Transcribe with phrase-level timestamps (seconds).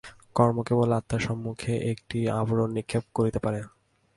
[0.35, 3.59] কর্ম কেবল আত্মার সম্মুখে একটি আবরণ নিক্ষেপ করিতে পারে।